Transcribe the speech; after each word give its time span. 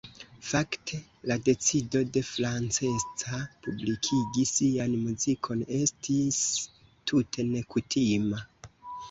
Fakte 0.51 0.97
la 1.31 1.35
decido 1.49 1.99
de 2.15 2.23
Francesca 2.29 3.41
publikigi 3.67 4.47
sian 4.53 4.97
muzikon 5.03 5.63
estis 5.81 6.41
tute 7.13 7.47
nekutima. 7.53 8.43